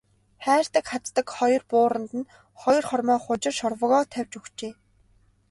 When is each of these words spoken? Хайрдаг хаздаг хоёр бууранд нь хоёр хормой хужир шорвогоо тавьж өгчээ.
Хайрдаг 0.43 0.85
хаздаг 0.91 1.27
хоёр 1.37 1.63
бууранд 1.71 2.11
нь 2.19 2.29
хоёр 2.61 2.83
хормой 2.89 3.19
хужир 3.25 3.53
шорвогоо 3.59 4.03
тавьж 4.13 4.33
өгчээ. 4.39 4.73